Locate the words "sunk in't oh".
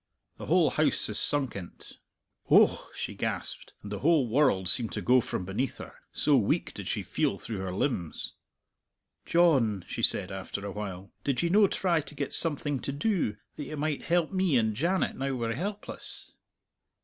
1.19-2.89